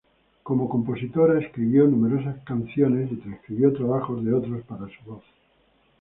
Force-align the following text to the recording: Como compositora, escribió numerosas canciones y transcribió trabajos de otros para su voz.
Como 0.41 0.67
compositora, 0.67 1.39
escribió 1.39 1.85
numerosas 1.85 2.43
canciones 2.43 3.11
y 3.11 3.17
transcribió 3.17 3.71
trabajos 3.71 4.25
de 4.25 4.33
otros 4.33 4.63
para 4.63 4.87
su 4.87 5.03
voz. 5.05 5.23